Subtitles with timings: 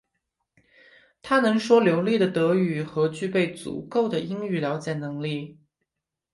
[1.21, 5.59] 他能说流利的德语和具备足够的英语了解能力。